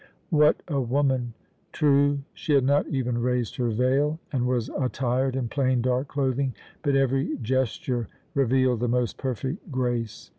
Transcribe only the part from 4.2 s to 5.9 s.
and was attired in plain